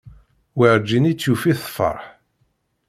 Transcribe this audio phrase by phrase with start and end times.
[0.57, 2.03] Werǧin i tt-yufi tefreḥ.